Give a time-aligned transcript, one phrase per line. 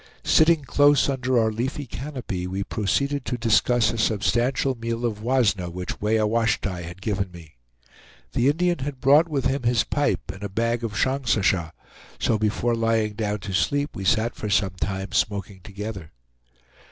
[0.25, 5.69] Sitting close under our leafy canopy, we proceeded to discuss a substantial meal of wasna
[5.69, 7.57] which Weah Washtay had given me.
[8.31, 11.71] The Indian had brought with him his pipe and a bag of shongsasha;
[12.19, 16.11] so before lying down to sleep, we sat for some time smoking together.